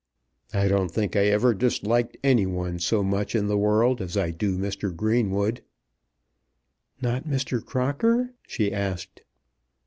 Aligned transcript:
I 0.51 0.67
don't 0.67 0.89
think 0.89 1.15
I 1.15 1.25
ever 1.25 1.53
disliked 1.53 2.17
any 2.23 2.47
one 2.47 2.79
so 2.79 3.03
much 3.03 3.35
in 3.35 3.45
the 3.45 3.55
world 3.55 4.01
as 4.01 4.17
I 4.17 4.31
do 4.31 4.57
Mr. 4.57 4.91
Greenwood." 4.95 5.61
"Not 7.03 7.27
Mr. 7.27 7.63
Crocker?" 7.63 8.33
she 8.47 8.71
asked. 8.73 9.21